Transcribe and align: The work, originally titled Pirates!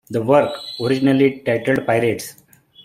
The 0.09 0.19
work, 0.19 0.51
originally 0.83 1.41
titled 1.45 1.85
Pirates! 1.85 2.35